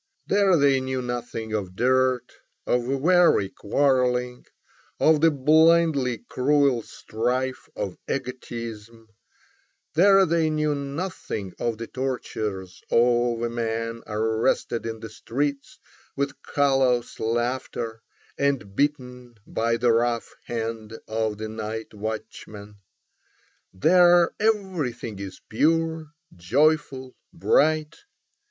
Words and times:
There 0.25 0.57
they 0.57 0.81
knew 0.81 0.99
nothing 1.03 1.53
of 1.53 1.75
dirt, 1.75 2.33
of 2.65 2.87
weary 2.87 3.49
quarrelling, 3.49 4.47
of 4.99 5.21
the 5.21 5.29
blindly 5.29 6.25
cruel 6.27 6.81
strife 6.81 7.69
of 7.75 7.99
egotism, 8.09 9.09
there 9.93 10.25
they 10.25 10.49
knew 10.49 10.73
nothing 10.73 11.53
of 11.59 11.77
the 11.77 11.85
tortures 11.85 12.81
of 12.89 13.43
a 13.43 13.49
man 13.51 14.01
arrested 14.07 14.87
in 14.87 15.01
the 15.01 15.09
streets 15.11 15.77
with 16.15 16.33
callous 16.41 17.19
laughter, 17.19 18.01
and 18.39 18.75
beaten 18.75 19.35
by 19.45 19.77
the 19.77 19.91
rough 19.91 20.33
hand 20.45 20.97
of 21.07 21.37
the 21.37 21.47
night 21.47 21.93
watchman. 21.93 22.77
There 23.71 24.31
everything 24.39 25.19
is 25.19 25.39
pure, 25.47 26.07
joyful, 26.35 27.13
bright. 27.31 27.97